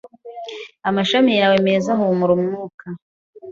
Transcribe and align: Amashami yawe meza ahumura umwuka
Amashami 0.89 1.31
yawe 1.41 1.55
meza 1.67 1.87
ahumura 1.95 2.31
umwuka 2.37 2.85